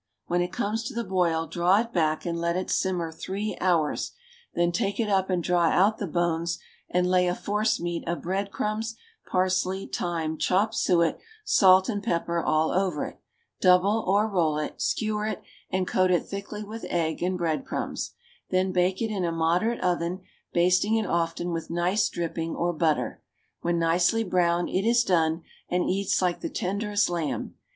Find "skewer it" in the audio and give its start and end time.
14.81-15.43